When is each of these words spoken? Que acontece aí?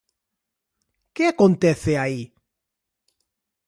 Que 1.15 1.23
acontece 1.27 1.93
aí? 2.03 2.21